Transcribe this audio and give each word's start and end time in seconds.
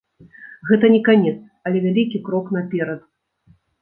Гэта 0.69 0.89
не 0.95 1.01
канец, 1.09 1.33
але 1.71 1.77
вялікі 1.85 2.23
крок 2.31 2.45
наперад. 2.59 3.05